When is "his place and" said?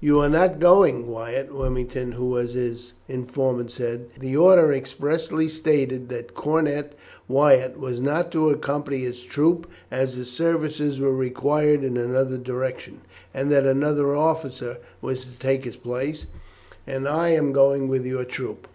15.64-17.06